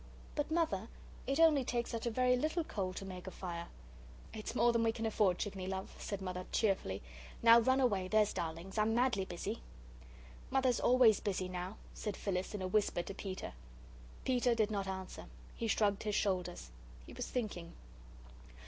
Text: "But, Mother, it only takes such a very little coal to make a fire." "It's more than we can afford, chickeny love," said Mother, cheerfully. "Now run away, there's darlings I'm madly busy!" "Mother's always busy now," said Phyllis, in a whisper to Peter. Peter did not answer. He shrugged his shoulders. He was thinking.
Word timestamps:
"But, 0.33 0.49
Mother, 0.49 0.87
it 1.27 1.39
only 1.39 1.63
takes 1.63 1.91
such 1.91 2.07
a 2.07 2.09
very 2.09 2.35
little 2.35 2.63
coal 2.63 2.91
to 2.93 3.05
make 3.05 3.27
a 3.27 3.29
fire." 3.29 3.67
"It's 4.33 4.55
more 4.55 4.73
than 4.73 4.81
we 4.81 4.91
can 4.91 5.05
afford, 5.05 5.37
chickeny 5.37 5.67
love," 5.67 5.93
said 5.99 6.23
Mother, 6.23 6.47
cheerfully. 6.51 7.03
"Now 7.43 7.59
run 7.59 7.79
away, 7.79 8.07
there's 8.07 8.33
darlings 8.33 8.79
I'm 8.79 8.95
madly 8.95 9.25
busy!" 9.25 9.61
"Mother's 10.49 10.79
always 10.79 11.19
busy 11.19 11.47
now," 11.47 11.77
said 11.93 12.17
Phyllis, 12.17 12.55
in 12.55 12.63
a 12.63 12.67
whisper 12.67 13.03
to 13.03 13.13
Peter. 13.13 13.53
Peter 14.25 14.55
did 14.55 14.71
not 14.71 14.87
answer. 14.87 15.25
He 15.55 15.67
shrugged 15.67 16.01
his 16.01 16.15
shoulders. 16.15 16.71
He 17.05 17.13
was 17.13 17.27
thinking. 17.27 17.73